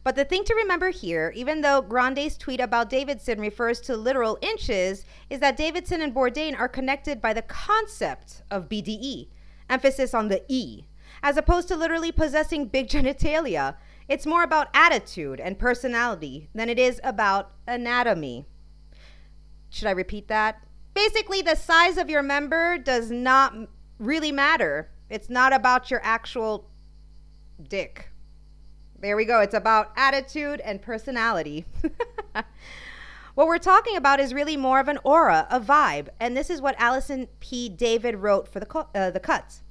But 0.05 0.17
the 0.17 0.25
thing 0.25 0.45
to 0.45 0.55
remember 0.55 0.91
here, 0.91 1.33
even 1.35 1.61
though 1.61 1.83
Grande's 1.83 2.37
tweet 2.37 2.61
about 2.61 2.91
Davidson 2.91 3.41
refers 3.41 3.81
to 3.81 3.97
literal 3.97 4.39
inches, 4.41 5.05
is 5.29 5.41
that 5.41 5.57
Davidson 5.57 6.01
and 6.01 6.15
Bourdain 6.15 6.59
are 6.59 6.69
connected 6.69 7.21
by 7.21 7.33
the 7.33 7.43
concept 7.43 8.43
of 8.51 8.69
BDE, 8.69 9.29
emphasis 9.69 10.15
on 10.15 10.29
the 10.29 10.43
E, 10.49 10.87
as 11.23 11.37
opposed 11.37 11.69
to 11.69 11.77
literally 11.77 12.13
possessing 12.13 12.67
big 12.67 12.89
genitalia. 12.91 13.77
It's 14.09 14.27
more 14.27 14.43
about 14.43 14.69
attitude 14.73 15.41
and 15.41 15.59
personality 15.59 16.49
than 16.55 16.69
it 16.69 16.79
is 16.79 17.01
about 17.05 17.53
anatomy. 17.67 18.47
Should 19.69 19.89
I 19.89 19.93
repeat 19.93 20.29
that? 20.29 20.63
Basically, 20.95 21.43
the 21.43 21.55
size 21.55 21.99
of 21.99 22.09
your 22.09 22.23
member 22.23 22.79
does 22.79 23.11
not 23.11 23.55
really 23.99 24.33
matter. 24.33 24.91
It's 25.11 25.29
not 25.29 25.53
about 25.53 25.91
your 25.91 26.01
actual 26.03 26.71
dick. 27.69 28.11
There 29.01 29.17
we 29.17 29.25
go. 29.25 29.41
It's 29.41 29.55
about 29.55 29.93
attitude 29.97 30.61
and 30.61 30.83
personality. 30.83 31.65
what 33.35 33.47
we're 33.47 33.59
talking 33.59 33.97
about 33.97 34.19
is 34.19 34.35
really 34.35 34.57
more 34.57 34.81
of 34.81 34.89
an 34.89 34.99
aura, 35.05 35.47
a 35.51 35.61
vibe. 35.61 36.09
And 36.19 36.37
this 36.37 36.51
is 36.51 36.61
what 36.61 36.75
Allison 36.81 37.29
P. 37.39 37.69
Davis 37.69 38.17
wrote 38.17 38.49
for 38.49 38.59
the, 38.59 38.87
uh, 38.97 39.11
the 39.13 39.21
cuts. 39.21 39.63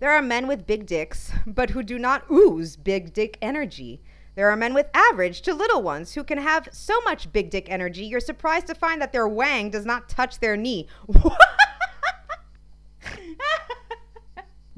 There 0.00 0.10
are 0.10 0.20
men 0.20 0.46
with 0.46 0.66
big 0.66 0.84
dicks, 0.84 1.32
but 1.46 1.70
who 1.70 1.82
do 1.82 1.98
not 1.98 2.30
ooze 2.30 2.76
big 2.76 3.14
dick 3.14 3.38
energy. 3.40 4.02
There 4.34 4.50
are 4.50 4.56
men 4.56 4.74
with 4.74 4.90
average 4.92 5.40
to 5.42 5.54
little 5.54 5.80
ones 5.80 6.12
who 6.12 6.22
can 6.22 6.38
have 6.38 6.68
so 6.70 7.00
much 7.06 7.32
big 7.32 7.48
dick 7.48 7.70
energy, 7.70 8.04
you're 8.04 8.20
surprised 8.20 8.66
to 8.66 8.74
find 8.74 9.00
that 9.00 9.12
their 9.12 9.28
wang 9.28 9.70
does 9.70 9.86
not 9.86 10.10
touch 10.10 10.40
their 10.40 10.58
knee. 10.58 10.88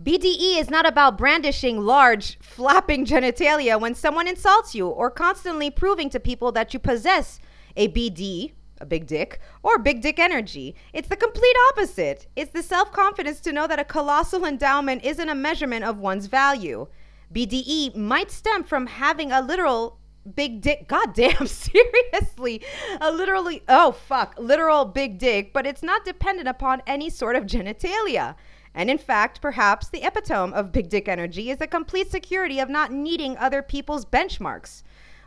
BDE 0.06 0.60
is 0.60 0.70
not 0.70 0.86
about 0.86 1.18
brandishing 1.18 1.80
large, 1.80 2.38
flapping 2.38 3.04
genitalia 3.04 3.80
when 3.80 3.96
someone 3.96 4.28
insults 4.28 4.72
you 4.72 4.86
or 4.86 5.10
constantly 5.10 5.68
proving 5.68 6.08
to 6.10 6.20
people 6.20 6.52
that 6.52 6.72
you 6.72 6.78
possess 6.78 7.40
a 7.76 7.88
BD, 7.88 8.52
a 8.80 8.86
big 8.86 9.08
dick, 9.08 9.40
or 9.64 9.80
big 9.80 10.02
dick 10.02 10.20
energy. 10.20 10.76
It's 10.92 11.08
the 11.08 11.16
complete 11.16 11.56
opposite. 11.70 12.28
It's 12.36 12.52
the 12.52 12.62
self 12.62 12.92
confidence 12.92 13.40
to 13.40 13.52
know 13.52 13.66
that 13.66 13.80
a 13.80 13.84
colossal 13.84 14.44
endowment 14.44 15.04
isn't 15.04 15.28
a 15.28 15.34
measurement 15.34 15.84
of 15.84 15.98
one's 15.98 16.26
value. 16.26 16.86
BDE 17.34 17.96
might 17.96 18.30
stem 18.30 18.62
from 18.62 18.86
having 18.86 19.32
a 19.32 19.42
literal 19.42 19.98
big 20.36 20.60
dick. 20.60 20.86
God 20.86 21.14
damn, 21.14 21.46
seriously. 21.48 22.62
A 23.00 23.10
literally, 23.10 23.64
oh 23.68 23.90
fuck, 23.90 24.36
literal 24.38 24.84
big 24.84 25.18
dick, 25.18 25.52
but 25.52 25.66
it's 25.66 25.82
not 25.82 26.04
dependent 26.04 26.46
upon 26.46 26.80
any 26.86 27.10
sort 27.10 27.34
of 27.34 27.42
genitalia. 27.42 28.36
And 28.76 28.90
in 28.90 28.98
fact, 28.98 29.40
perhaps 29.40 29.88
the 29.88 30.06
epitome 30.06 30.52
of 30.52 30.70
big 30.70 30.90
dick 30.90 31.08
energy 31.08 31.50
is 31.50 31.56
the 31.56 31.66
complete 31.66 32.10
security 32.10 32.60
of 32.60 32.68
not 32.68 32.92
needing 32.92 33.36
other 33.38 33.62
people's 33.62 34.04
benchmarks 34.04 34.82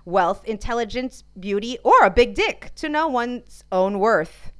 wealth, 0.05 0.43
intelligence, 0.45 1.23
beauty, 1.39 1.77
or 1.83 2.03
a 2.03 2.09
big 2.09 2.33
dick 2.33 2.71
to 2.75 2.89
know 2.89 3.07
one's 3.07 3.63
own 3.71 3.99
worth. 3.99 4.51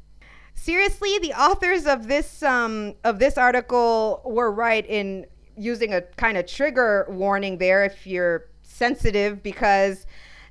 Seriously, 0.54 1.18
the 1.20 1.34
authors 1.34 1.88
of 1.88 2.08
this 2.08 2.44
um, 2.44 2.96
of 3.04 3.20
this 3.20 3.38
article 3.38 4.22
were 4.26 4.52
right 4.52 4.86
in 4.86 5.26
using 5.56 5.94
a 5.94 6.02
kind 6.02 6.38
of 6.38 6.46
trigger 6.46 7.06
warning 7.10 7.58
there 7.58 7.84
if 7.84 8.06
you're 8.06 8.48
sensitive 8.64 9.42
because 9.42 10.06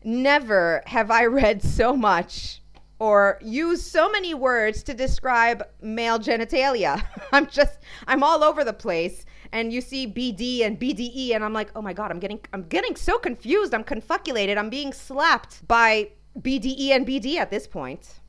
never 0.04 0.82
have 0.86 1.10
I 1.10 1.26
read 1.26 1.62
so 1.62 1.96
much 1.96 2.62
or 2.98 3.38
use 3.42 3.84
so 3.84 4.10
many 4.10 4.34
words 4.34 4.82
to 4.84 4.94
describe 4.94 5.62
male 5.80 6.18
genitalia. 6.18 7.02
I'm 7.32 7.46
just 7.46 7.78
I'm 8.06 8.22
all 8.22 8.42
over 8.42 8.64
the 8.64 8.72
place 8.72 9.24
and 9.52 9.72
you 9.72 9.80
see 9.80 10.06
BD 10.06 10.64
and 10.64 10.78
BDE 10.78 11.34
and 11.34 11.44
I'm 11.44 11.52
like, 11.52 11.70
"Oh 11.76 11.82
my 11.82 11.92
god, 11.92 12.10
I'm 12.10 12.18
getting 12.18 12.40
I'm 12.52 12.64
getting 12.64 12.96
so 12.96 13.18
confused. 13.18 13.74
I'm 13.74 13.84
confuculated. 13.84 14.58
I'm 14.58 14.70
being 14.70 14.92
slapped 14.92 15.66
by 15.66 16.10
BDE 16.38 16.90
and 16.90 17.06
BD 17.06 17.36
at 17.36 17.50
this 17.50 17.66
point." 17.66 18.20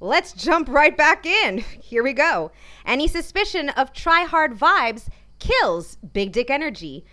Let's 0.00 0.32
jump 0.32 0.68
right 0.68 0.96
back 0.96 1.24
in. 1.26 1.58
Here 1.80 2.02
we 2.02 2.12
go. 2.12 2.50
Any 2.84 3.06
suspicion 3.06 3.68
of 3.70 3.92
try 3.92 4.24
hard 4.24 4.58
vibes 4.58 5.06
kills 5.38 5.96
big 5.96 6.32
dick 6.32 6.50
energy, 6.50 7.04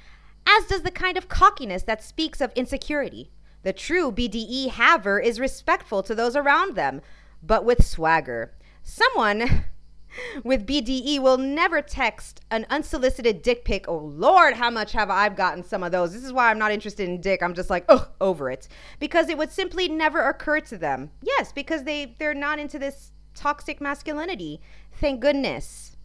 as 0.47 0.65
does 0.65 0.81
the 0.81 0.91
kind 0.91 1.15
of 1.15 1.29
cockiness 1.29 1.83
that 1.83 2.03
speaks 2.03 2.41
of 2.41 2.51
insecurity. 2.53 3.29
The 3.63 3.73
true 3.73 4.11
BDE 4.11 4.71
haver 4.71 5.19
is 5.19 5.39
respectful 5.39 6.01
to 6.03 6.15
those 6.15 6.35
around 6.35 6.75
them, 6.75 7.01
but 7.43 7.65
with 7.65 7.85
swagger. 7.85 8.53
Someone 8.83 9.65
with 10.43 10.65
BDE 10.65 11.19
will 11.19 11.37
never 11.37 11.81
text 11.81 12.41
an 12.49 12.65
unsolicited 12.69 13.41
dick 13.41 13.65
pic. 13.65 13.87
Oh 13.87 13.97
Lord, 13.97 14.55
how 14.55 14.69
much 14.69 14.93
have 14.93 15.09
I 15.09 15.29
gotten 15.29 15.63
some 15.63 15.83
of 15.83 15.91
those? 15.91 16.13
This 16.13 16.23
is 16.23 16.33
why 16.33 16.49
I'm 16.49 16.59
not 16.59 16.71
interested 16.71 17.07
in 17.07 17.21
dick. 17.21 17.43
I'm 17.43 17.53
just 17.53 17.69
like, 17.69 17.85
ugh, 17.89 18.09
over 18.21 18.49
it. 18.49 18.67
Because 18.99 19.29
it 19.29 19.37
would 19.37 19.51
simply 19.51 19.87
never 19.89 20.27
occur 20.27 20.61
to 20.61 20.77
them. 20.77 21.11
Yes, 21.21 21.51
because 21.51 21.83
they, 21.83 22.15
they're 22.17 22.33
not 22.33 22.59
into 22.59 22.79
this 22.79 23.11
toxic 23.35 23.81
masculinity. 23.81 24.61
Thank 24.93 25.19
goodness. 25.21 25.97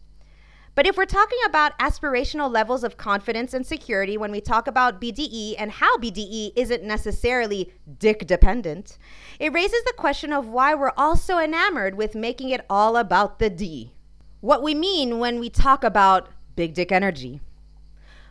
But 0.75 0.85
if 0.85 0.97
we're 0.97 1.05
talking 1.05 1.39
about 1.45 1.79
aspirational 1.79 2.51
levels 2.51 2.83
of 2.83 2.97
confidence 2.97 3.53
and 3.53 3.65
security 3.65 4.17
when 4.17 4.31
we 4.31 4.41
talk 4.41 4.67
about 4.67 4.99
BDE 4.99 5.55
and 5.57 5.71
how 5.71 5.97
BDE 5.97 6.51
isn't 6.57 6.83
necessarily 6.83 7.71
dick 7.97 8.27
dependent, 8.27 8.97
it 9.39 9.53
raises 9.53 9.81
the 9.85 9.93
question 9.95 10.33
of 10.33 10.49
why 10.49 10.75
we're 10.75 10.91
all 10.97 11.15
so 11.15 11.39
enamored 11.39 11.95
with 11.95 12.13
making 12.13 12.49
it 12.49 12.65
all 12.69 12.97
about 12.97 13.39
the 13.39 13.49
D. 13.49 13.93
What 14.41 14.61
we 14.61 14.75
mean 14.75 15.17
when 15.17 15.39
we 15.39 15.49
talk 15.49 15.85
about 15.85 16.27
big 16.57 16.73
dick 16.73 16.91
energy. 16.91 17.39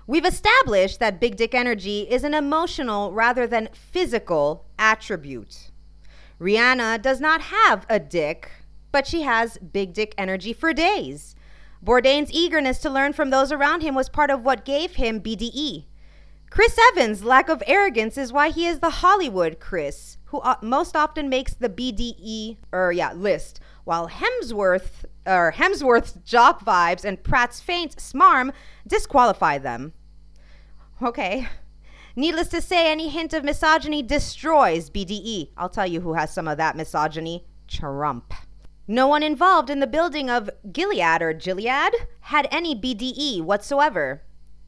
We've 0.07 0.27
established 0.27 1.01
that 1.01 1.19
big 1.19 1.37
dick 1.37 1.55
energy 1.55 2.03
is 2.11 2.25
an 2.25 2.35
emotional 2.35 3.11
rather 3.11 3.47
than 3.47 3.71
physical 3.73 4.67
attribute. 4.79 5.71
Rihanna 6.39 7.01
does 7.01 7.21
not 7.23 7.41
have 7.41 7.87
a 7.89 7.99
dick, 7.99 8.51
but 8.93 9.07
she 9.07 9.23
has 9.23 9.57
big 9.57 9.95
dick 9.95 10.15
energy 10.19 10.53
for 10.53 10.75
days. 10.75 11.35
Bourdain's 11.85 12.33
eagerness 12.33 12.79
to 12.79 12.89
learn 12.89 13.13
from 13.13 13.29
those 13.29 13.53
around 13.53 13.83
him 13.83 13.95
was 13.95 14.09
part 14.09 14.31
of 14.31 14.43
what 14.43 14.65
gave 14.65 14.95
him 14.95 15.21
BDE. 15.21 15.85
Chris 16.49 16.79
Evans' 16.93 17.25
lack 17.25 17.49
of 17.49 17.63
arrogance 17.67 18.17
is 18.17 18.33
why 18.33 18.49
he 18.49 18.67
is 18.67 18.79
the 18.79 18.89
Hollywood 18.89 19.61
Chris, 19.61 20.17
who 20.27 20.41
most 20.63 20.97
often 20.97 21.29
makes 21.29 21.53
the 21.53 21.69
BDE 21.69 22.57
or 22.73 22.87
er, 22.87 22.93
yeah 22.93 23.13
list, 23.13 23.61
while 23.85 24.09
Hemsworth 24.09 25.05
or 25.27 25.53
Hemsworth's 25.53 26.13
jock 26.25 26.65
vibes 26.65 27.05
and 27.05 27.23
Pratt's 27.23 27.61
faint 27.61 27.97
smarm 27.97 28.53
disqualify 28.87 29.59
them. 29.59 29.93
Okay. 31.03 31.49
Needless 32.17 32.49
to 32.49 32.63
say, 32.63 32.91
any 32.91 33.09
hint 33.09 33.35
of 33.35 33.45
misogyny 33.45 34.03
destroys 34.03 34.89
BDE. 34.89 35.51
I'll 35.57 35.69
tell 35.69 35.87
you 35.87 36.01
who 36.01 36.15
has 36.15 36.33
some 36.33 36.49
of 36.49 36.57
that 36.59 36.77
misogyny 36.77 37.45
Trump. 37.67 38.33
No 38.87 39.09
one 39.09 39.23
involved 39.23 39.71
in 39.71 39.81
the 39.81 39.87
building 39.87 40.29
of 40.29 40.51
Gilead 40.71 41.23
or 41.23 41.33
Gilead 41.33 41.95
had 42.21 42.47
any 42.51 42.75
BDE 42.75 43.41
whatsoever. 43.41 44.23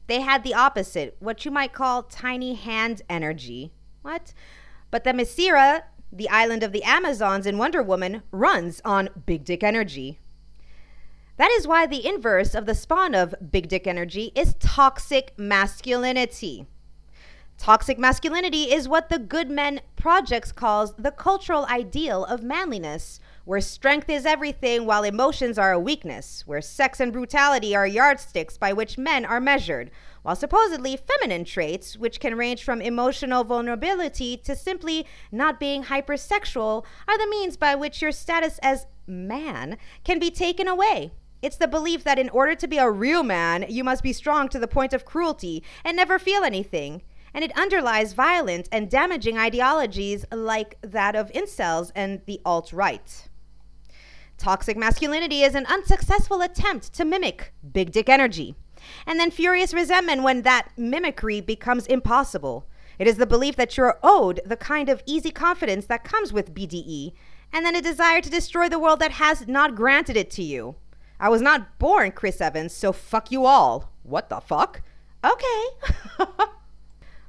They 0.07 0.21
had 0.21 0.43
the 0.43 0.55
opposite, 0.55 1.15
what 1.19 1.45
you 1.45 1.51
might 1.51 1.73
call 1.73 2.03
tiny 2.03 2.55
hand 2.55 3.03
energy. 3.09 3.73
What? 4.01 4.33
But 4.89 5.03
the 5.03 5.11
Themyscira, 5.11 5.83
the 6.11 6.29
island 6.29 6.63
of 6.63 6.71
the 6.71 6.83
Amazons 6.83 7.45
in 7.45 7.57
Wonder 7.59 7.83
Woman, 7.83 8.23
runs 8.31 8.81
on 8.83 9.09
big 9.25 9.45
dick 9.45 9.63
energy. 9.63 10.19
That 11.35 11.51
is 11.51 11.67
why 11.67 11.85
the 11.85 12.07
inverse 12.07 12.55
of 12.55 12.65
the 12.65 12.73
spawn 12.73 13.13
of 13.13 13.35
big 13.51 13.67
dick 13.67 13.85
energy 13.85 14.31
is 14.33 14.55
toxic 14.59 15.33
masculinity. 15.37 16.65
Toxic 17.59 17.99
masculinity 17.99 18.71
is 18.71 18.87
what 18.87 19.09
the 19.09 19.19
Good 19.19 19.51
Men 19.51 19.81
Projects 19.95 20.51
calls 20.51 20.95
the 20.95 21.11
cultural 21.11 21.65
ideal 21.65 22.25
of 22.25 22.41
manliness, 22.41 23.19
where 23.47 23.61
strength 23.61 24.09
is 24.09 24.25
everything 24.25 24.85
while 24.85 25.05
emotions 25.05 25.57
are 25.57 25.71
a 25.71 25.79
weakness, 25.79 26.43
where 26.45 26.59
sex 26.59 26.99
and 26.99 27.13
brutality 27.13 27.73
are 27.73 27.87
yardsticks 27.87 28.57
by 28.57 28.73
which 28.73 28.97
men 28.97 29.23
are 29.23 29.39
measured, 29.39 29.89
while 30.21 30.35
supposedly 30.35 30.97
feminine 30.97 31.45
traits, 31.45 31.95
which 31.95 32.19
can 32.19 32.35
range 32.35 32.61
from 32.61 32.81
emotional 32.81 33.45
vulnerability 33.45 34.35
to 34.35 34.53
simply 34.53 35.07
not 35.31 35.61
being 35.61 35.85
hypersexual, 35.85 36.83
are 37.07 37.17
the 37.17 37.29
means 37.29 37.55
by 37.55 37.73
which 37.73 38.01
your 38.01 38.11
status 38.11 38.59
as 38.61 38.85
man 39.07 39.77
can 40.03 40.19
be 40.19 40.29
taken 40.29 40.67
away. 40.67 41.13
It's 41.41 41.55
the 41.55 41.69
belief 41.69 42.03
that 42.03 42.19
in 42.19 42.27
order 42.27 42.53
to 42.53 42.67
be 42.67 42.79
a 42.79 42.91
real 42.91 43.23
man, 43.23 43.65
you 43.69 43.81
must 43.81 44.03
be 44.03 44.11
strong 44.11 44.49
to 44.49 44.59
the 44.59 44.67
point 44.67 44.91
of 44.91 45.05
cruelty 45.05 45.63
and 45.85 45.95
never 45.95 46.19
feel 46.19 46.43
anything 46.43 47.01
and 47.33 47.43
it 47.43 47.55
underlies 47.55 48.13
violent 48.13 48.67
and 48.71 48.89
damaging 48.89 49.37
ideologies 49.37 50.25
like 50.31 50.75
that 50.81 51.15
of 51.15 51.31
incels 51.33 51.91
and 51.93 52.21
the 52.25 52.41
alt 52.43 52.73
right. 52.73 53.26
Toxic 54.37 54.77
masculinity 54.77 55.41
is 55.41 55.55
an 55.55 55.65
unsuccessful 55.65 56.41
attempt 56.41 56.93
to 56.93 57.03
mimic 57.03 57.53
big 57.73 57.91
dick 57.91 58.07
energy, 58.07 58.55
and 59.05 59.19
then 59.19 59.31
furious 59.31 59.73
resentment 59.73 60.23
when 60.23 60.43
that 60.43 60.69
mimicry 60.77 61.41
becomes 61.41 61.87
impossible. 61.87 62.67
It 62.99 63.07
is 63.07 63.17
the 63.17 63.25
belief 63.25 63.55
that 63.55 63.77
you're 63.77 63.99
owed 64.03 64.41
the 64.45 64.55
kind 64.55 64.89
of 64.89 65.01
easy 65.05 65.31
confidence 65.31 65.87
that 65.87 66.03
comes 66.03 66.31
with 66.31 66.53
BDE, 66.53 67.13
and 67.51 67.65
then 67.65 67.75
a 67.75 67.81
desire 67.81 68.21
to 68.21 68.29
destroy 68.29 68.69
the 68.69 68.79
world 68.79 68.99
that 68.99 69.13
has 69.13 69.47
not 69.47 69.75
granted 69.75 70.15
it 70.15 70.29
to 70.31 70.43
you. 70.43 70.75
I 71.19 71.29
was 71.29 71.41
not 71.41 71.79
born 71.79 72.11
Chris 72.11 72.39
Evans, 72.39 72.73
so 72.73 72.91
fuck 72.91 73.31
you 73.31 73.45
all. 73.45 73.91
What 74.03 74.29
the 74.29 74.39
fuck? 74.39 74.81
Okay. 75.23 75.65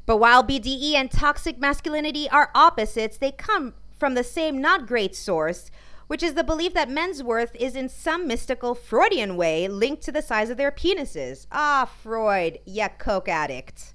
but 0.07 0.19
while 0.19 0.45
BDE 0.45 0.95
and 0.95 1.11
toxic 1.11 1.59
masculinity 1.59 2.29
are 2.29 2.51
opposites, 2.55 3.17
they 3.17 3.33
come 3.33 3.75
from 3.99 4.15
the 4.15 4.25
same 4.25 4.61
not 4.61 4.87
great 4.87 5.17
source, 5.17 5.71
which 6.09 6.23
is 6.23 6.35
the 6.35 6.43
belief 6.43 6.75
that 6.75 6.91
men's 6.91 7.23
worth 7.23 7.55
is 7.55 7.77
in 7.77 7.89
some 7.89 8.27
mystical 8.27 8.75
Freudian 8.75 9.37
way 9.37 9.69
linked 9.69 10.03
to 10.03 10.13
the 10.13 10.23
size 10.23 10.51
of 10.51 10.57
their 10.57 10.73
penises. 10.73 11.47
Ah, 11.53 11.89
Freud, 12.03 12.59
yeah, 12.67 12.89
coke 12.89 13.29
addict. 13.29 13.95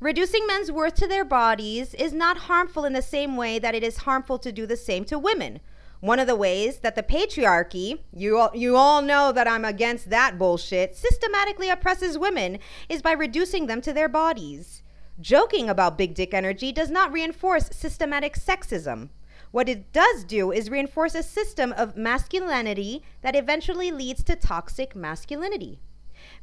Reducing 0.00 0.46
men's 0.46 0.72
worth 0.72 0.94
to 0.94 1.06
their 1.06 1.24
bodies 1.24 1.92
is 1.94 2.12
not 2.12 2.38
harmful 2.38 2.84
in 2.84 2.92
the 2.92 3.02
same 3.02 3.36
way 3.36 3.58
that 3.58 3.74
it 3.74 3.82
is 3.82 3.98
harmful 3.98 4.38
to 4.38 4.52
do 4.52 4.66
the 4.66 4.76
same 4.76 5.04
to 5.04 5.18
women. 5.18 5.60
One 6.00 6.20
of 6.20 6.28
the 6.28 6.36
ways 6.36 6.78
that 6.78 6.94
the 6.94 7.02
patriarchy, 7.02 7.98
you 8.12 8.38
all, 8.38 8.50
you 8.54 8.76
all 8.76 9.02
know 9.02 9.32
that 9.32 9.48
I'm 9.48 9.64
against 9.64 10.10
that 10.10 10.38
bullshit, 10.38 10.94
systematically 10.94 11.68
oppresses 11.68 12.16
women 12.16 12.60
is 12.88 13.02
by 13.02 13.12
reducing 13.12 13.66
them 13.66 13.80
to 13.80 13.92
their 13.92 14.08
bodies. 14.08 14.82
Joking 15.20 15.68
about 15.68 15.98
big 15.98 16.14
dick 16.14 16.32
energy 16.32 16.70
does 16.70 16.90
not 16.90 17.12
reinforce 17.12 17.68
systematic 17.72 18.36
sexism. 18.36 19.08
What 19.50 19.68
it 19.68 19.92
does 19.92 20.24
do 20.24 20.52
is 20.52 20.70
reinforce 20.70 21.14
a 21.14 21.22
system 21.22 21.72
of 21.76 21.96
masculinity 21.96 23.02
that 23.22 23.36
eventually 23.36 23.90
leads 23.90 24.22
to 24.24 24.36
toxic 24.36 24.94
masculinity. 24.94 25.80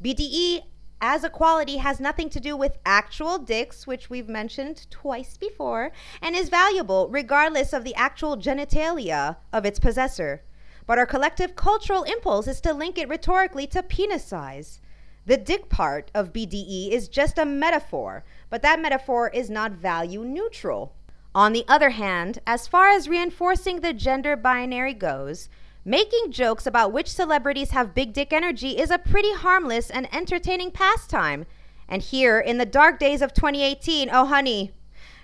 BDE 0.03 0.63
as 1.01 1.23
a 1.23 1.29
quality 1.29 1.77
has 1.77 1.99
nothing 1.99 2.29
to 2.29 2.39
do 2.39 2.55
with 2.55 2.79
actual 2.85 3.37
dicks, 3.37 3.85
which 3.85 4.09
we've 4.09 4.29
mentioned 4.29 4.89
twice 4.89 5.37
before, 5.37 5.91
and 6.21 6.35
is 6.35 6.49
valuable 6.49 7.09
regardless 7.09 7.73
of 7.73 7.83
the 7.83 7.93
actual 7.95 8.37
genitalia 8.37 9.35
of 9.51 9.65
its 9.65 9.77
possessor. 9.77 10.41
But 10.87 10.97
our 10.97 11.05
collective 11.05 11.55
cultural 11.55 12.03
impulse 12.03 12.47
is 12.47 12.61
to 12.61 12.73
link 12.73 12.97
it 12.97 13.09
rhetorically 13.09 13.67
to 13.67 13.83
penis 13.83 14.23
size. 14.25 14.79
The 15.25 15.37
dick 15.37 15.69
part 15.69 16.11
of 16.13 16.31
BDE 16.31 16.91
is 16.91 17.07
just 17.07 17.37
a 17.37 17.45
metaphor, 17.45 18.23
but 18.49 18.61
that 18.61 18.79
metaphor 18.79 19.29
is 19.29 19.49
not 19.49 19.71
value 19.71 20.23
neutral. 20.23 20.93
On 21.35 21.51
the 21.51 21.65
other 21.67 21.89
hand, 21.89 22.39
as 22.47 22.65
far 22.65 22.87
as 22.87 23.09
reinforcing 23.09 23.81
the 23.81 23.91
gender 23.91 24.37
binary 24.37 24.93
goes, 24.93 25.49
making 25.83 26.31
jokes 26.31 26.65
about 26.65 26.93
which 26.93 27.11
celebrities 27.11 27.71
have 27.71 27.93
big 27.93 28.13
dick 28.13 28.31
energy 28.31 28.79
is 28.79 28.89
a 28.89 28.97
pretty 28.97 29.33
harmless 29.33 29.89
and 29.89 30.07
entertaining 30.15 30.71
pastime. 30.71 31.45
And 31.89 32.01
here 32.01 32.39
in 32.39 32.57
the 32.57 32.65
dark 32.65 32.99
days 32.99 33.21
of 33.21 33.33
2018, 33.33 34.09
oh 34.13 34.27
honey, 34.27 34.71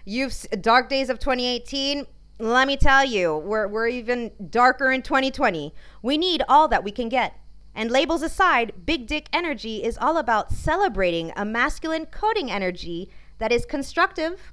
you've 0.03 0.45
dark 0.59 0.89
days 0.89 1.09
of 1.09 1.17
2018, 1.17 2.05
let 2.39 2.67
me 2.67 2.75
tell 2.75 3.05
you, 3.05 3.37
we're, 3.37 3.69
we're 3.69 3.87
even 3.87 4.31
darker 4.49 4.91
in 4.91 5.03
2020. 5.03 5.73
We 6.01 6.17
need 6.17 6.43
all 6.49 6.67
that 6.67 6.83
we 6.83 6.91
can 6.91 7.07
get. 7.07 7.39
And 7.73 7.89
labels 7.89 8.21
aside, 8.21 8.73
big 8.85 9.07
dick 9.07 9.29
energy 9.31 9.81
is 9.81 9.97
all 9.97 10.17
about 10.17 10.51
celebrating 10.51 11.31
a 11.37 11.45
masculine 11.45 12.05
coding 12.05 12.51
energy 12.51 13.09
that 13.37 13.53
is 13.53 13.65
constructive, 13.65 14.51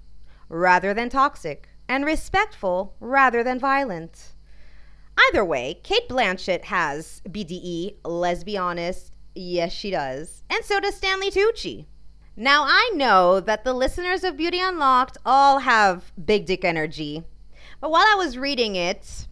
rather 0.49 0.95
than 0.95 1.09
toxic, 1.09 1.69
and 1.89 2.05
respectful 2.05 2.95
rather 3.01 3.43
than 3.43 3.59
violent. 3.59 4.35
Either 5.29 5.45
way, 5.45 5.81
Cate 5.83 6.09
Blanchett 6.09 6.65
has 6.65 7.21
BDE, 7.29 7.97
let's 8.05 8.45
be 8.45 8.57
honest, 8.57 9.13
yes, 9.35 9.73
she 9.73 9.91
does. 9.91 10.45
And 10.49 10.65
so 10.65 10.81
does 10.81 10.95
Stanley 10.95 11.31
Tucci. 11.31 11.87
Now, 12.37 12.65
I 12.65 12.93
know 12.95 13.41
that 13.41 13.65
the 13.65 13.73
listeners 13.73 14.23
of 14.23 14.37
Beauty 14.37 14.61
Unlocked 14.61 15.19
all 15.27 15.59
have 15.61 16.13
big 16.25 16.47
dick 16.47 16.65
energy, 16.65 17.25
but 17.81 17.91
while 17.91 18.07
I 18.07 18.15
was 18.15 18.39
reading 18.39 18.77
it, 18.77 19.27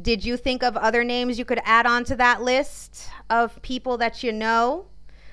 did 0.00 0.24
you 0.24 0.36
think 0.36 0.62
of 0.62 0.76
other 0.76 1.04
names 1.04 1.38
you 1.38 1.44
could 1.44 1.60
add 1.64 1.86
on 1.86 2.04
to 2.04 2.16
that 2.16 2.42
list 2.42 3.08
of 3.28 3.60
people 3.62 3.98
that 3.98 4.22
you 4.22 4.32
know? 4.32 4.86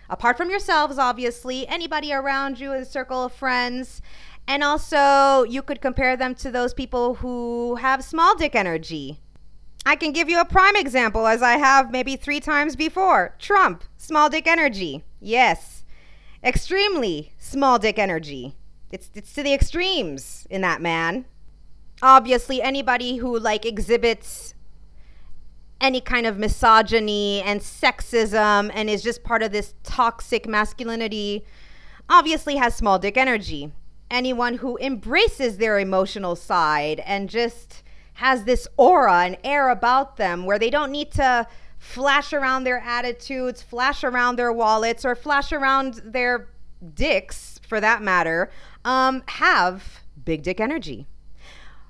Apart 0.10 0.36
from 0.36 0.50
yourselves, 0.50 0.98
obviously, 0.98 1.66
anybody 1.68 2.12
around 2.12 2.60
you 2.60 2.74
in 2.74 2.82
a 2.82 2.86
circle 2.86 3.24
of 3.24 3.32
friends. 3.32 4.02
And 4.48 4.64
also, 4.64 5.44
you 5.44 5.62
could 5.62 5.82
compare 5.82 6.18
them 6.18 6.36
to 6.36 6.52
those 6.52 6.74
people 6.74 7.16
who 7.16 7.76
have 7.76 8.04
small 8.04 8.36
dick 8.36 8.56
energy. 8.56 9.20
I 9.86 9.96
can 9.96 10.12
give 10.12 10.30
you 10.30 10.40
a 10.40 10.46
prime 10.46 10.76
example, 10.76 11.26
as 11.26 11.42
I 11.42 11.54
have 11.54 11.92
maybe 11.92 12.16
three 12.16 12.40
times 12.40 12.76
before 12.76 13.36
Trump, 13.40 13.84
small 13.98 14.30
dick 14.30 14.48
energy. 14.48 15.04
Yes, 15.20 15.86
extremely 16.44 17.34
small 17.40 17.80
dick 17.80 17.98
energy. 17.98 18.56
It's, 18.92 19.10
it's 19.16 19.34
to 19.34 19.44
the 19.44 19.54
extremes 19.54 20.46
in 20.50 20.62
that 20.62 20.82
man. 20.82 21.26
Obviously, 22.02 22.62
anybody 22.62 23.18
who 23.18 23.40
like 23.40 23.66
exhibits 23.66 24.54
any 25.80 26.00
kind 26.00 26.28
of 26.28 26.38
misogyny 26.38 27.42
and 27.42 27.62
sexism 27.62 28.70
and 28.74 28.90
is 28.90 29.02
just 29.02 29.24
part 29.24 29.42
of 29.42 29.52
this 29.52 29.74
toxic 29.84 30.48
masculinity 30.48 31.44
obviously 32.08 32.58
has 32.58 32.76
small 32.76 33.00
dick 33.00 33.18
energy 33.18 33.72
anyone 34.12 34.56
who 34.56 34.78
embraces 34.78 35.58
their 35.58 35.80
emotional 35.80 36.36
side 36.36 37.00
and 37.06 37.30
just 37.30 37.82
has 38.14 38.44
this 38.44 38.68
aura 38.78 39.24
and 39.24 39.38
air 39.44 39.70
about 39.70 40.18
them 40.18 40.46
where 40.46 40.60
they 40.60 40.70
don't 40.70 40.92
need 40.92 41.12
to 41.12 41.48
flash 41.80 42.32
around 42.32 42.64
their 42.64 42.78
attitudes, 42.78 43.62
flash 43.64 44.04
around 44.04 44.36
their 44.36 44.54
wallets, 44.54 45.04
or 45.04 45.16
flash 45.16 45.52
around 45.52 45.96
their 46.06 46.50
dicks, 46.94 47.60
for 47.68 47.80
that 47.82 48.04
matter, 48.04 48.52
um, 48.86 49.24
have 49.28 50.02
big 50.24 50.44
dick 50.44 50.60
energy. 50.60 51.08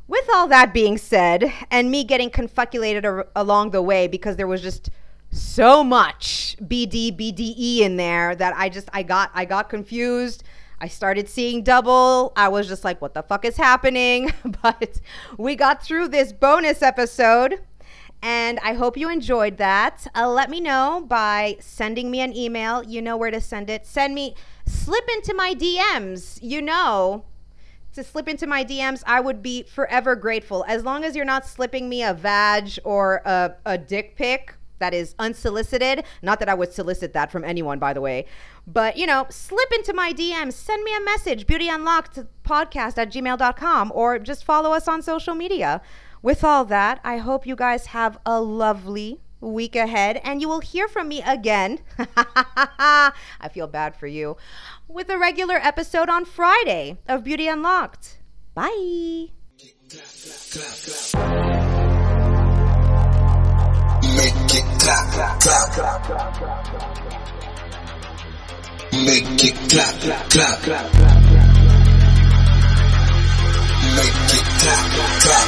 With 0.07 0.29
all 0.33 0.47
that 0.47 0.73
being 0.73 0.97
said, 0.97 1.51
and 1.69 1.91
me 1.91 2.03
getting 2.03 2.29
confuculated 2.29 3.05
ar- 3.05 3.27
along 3.35 3.71
the 3.71 3.81
way 3.81 4.07
because 4.07 4.35
there 4.37 4.47
was 4.47 4.61
just 4.61 4.89
so 5.31 5.83
much 5.83 6.57
BD 6.61 7.11
BDE 7.17 7.79
in 7.79 7.95
there 7.95 8.35
that 8.35 8.53
I 8.55 8.69
just 8.69 8.89
I 8.93 9.03
got 9.03 9.31
I 9.33 9.45
got 9.45 9.69
confused. 9.69 10.43
I 10.81 10.87
started 10.87 11.29
seeing 11.29 11.61
double. 11.61 12.33
I 12.35 12.47
was 12.49 12.67
just 12.67 12.83
like, 12.83 12.99
what 13.03 13.13
the 13.13 13.21
fuck 13.21 13.45
is 13.45 13.55
happening? 13.55 14.33
but 14.63 14.99
we 15.37 15.55
got 15.55 15.83
through 15.83 16.07
this 16.07 16.33
bonus 16.33 16.81
episode. 16.81 17.61
And 18.23 18.59
I 18.63 18.73
hope 18.73 18.97
you 18.97 19.07
enjoyed 19.07 19.57
that. 19.57 20.07
Uh, 20.15 20.27
let 20.27 20.49
me 20.49 20.59
know 20.59 21.05
by 21.07 21.57
sending 21.59 22.09
me 22.09 22.21
an 22.21 22.35
email. 22.35 22.83
You 22.83 22.99
know 22.99 23.15
where 23.15 23.29
to 23.29 23.39
send 23.39 23.69
it. 23.69 23.85
Send 23.85 24.15
me, 24.15 24.35
slip 24.65 25.07
into 25.13 25.35
my 25.35 25.53
DMs. 25.53 26.39
You 26.41 26.63
know, 26.63 27.25
to 27.93 28.03
slip 28.03 28.27
into 28.27 28.47
my 28.47 28.65
DMs, 28.65 29.03
I 29.05 29.19
would 29.19 29.43
be 29.43 29.61
forever 29.61 30.15
grateful. 30.15 30.65
As 30.67 30.83
long 30.83 31.03
as 31.03 31.15
you're 31.15 31.25
not 31.25 31.45
slipping 31.45 31.89
me 31.89 32.01
a 32.01 32.13
vag 32.13 32.79
or 32.83 33.21
a, 33.23 33.55
a 33.65 33.77
dick 33.77 34.15
pic 34.15 34.55
that 34.81 34.93
is 34.93 35.15
unsolicited. 35.17 36.03
Not 36.21 36.39
that 36.39 36.49
I 36.49 36.53
would 36.53 36.73
solicit 36.73 37.13
that 37.13 37.31
from 37.31 37.45
anyone, 37.45 37.79
by 37.79 37.93
the 37.93 38.01
way. 38.01 38.25
But, 38.67 38.97
you 38.97 39.07
know, 39.07 39.25
slip 39.29 39.71
into 39.73 39.93
my 39.93 40.11
DMs, 40.11 40.53
send 40.53 40.83
me 40.83 40.93
a 40.95 40.99
message, 40.99 41.47
Beauty 41.47 41.69
Unlocked 41.69 42.19
podcast 42.43 42.97
at 42.97 43.11
gmail.com, 43.11 43.91
or 43.95 44.19
just 44.19 44.43
follow 44.43 44.71
us 44.73 44.87
on 44.87 45.01
social 45.01 45.33
media. 45.33 45.81
With 46.21 46.43
all 46.43 46.65
that, 46.65 46.99
I 47.03 47.17
hope 47.17 47.47
you 47.47 47.55
guys 47.55 47.87
have 47.87 48.19
a 48.25 48.41
lovely 48.41 49.21
week 49.39 49.75
ahead 49.75 50.21
and 50.23 50.39
you 50.39 50.47
will 50.47 50.59
hear 50.59 50.87
from 50.87 51.07
me 51.07 51.21
again. 51.23 51.79
I 52.15 53.11
feel 53.51 53.67
bad 53.67 53.95
for 53.95 54.07
you. 54.07 54.37
With 54.87 55.09
a 55.09 55.17
regular 55.17 55.55
episode 55.55 56.09
on 56.09 56.25
Friday 56.25 56.97
of 57.07 57.23
Beauty 57.23 57.47
Unlocked. 57.47 58.19
Bye. 58.53 59.29
Make 64.51 64.63
it 64.65 64.67
clap, 64.81 65.07
clap. 65.39 65.71
Make 68.91 69.43
it 69.45 69.55
clap, 69.69 69.95
clap. 70.29 70.59
Make 73.95 74.17
it 74.27 74.45
clap, 74.59 74.91
clap. 75.21 75.47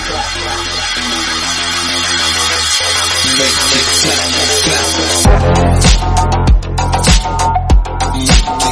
Make 3.28 3.60
it 3.60 3.88
clap, 3.92 4.24
clap. 4.54 4.80
Make 6.88 8.32
it 8.32 8.40
clap. 8.48 8.63